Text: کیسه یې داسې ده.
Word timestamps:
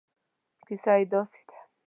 کیسه 0.65 0.93
یې 0.99 1.05
داسې 1.11 1.41
ده. 1.47 1.57